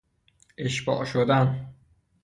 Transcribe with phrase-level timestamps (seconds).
[0.57, 1.73] اشباع شدن